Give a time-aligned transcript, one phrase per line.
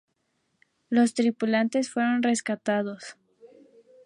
[0.89, 3.17] Los tripulantes fueron rescatados.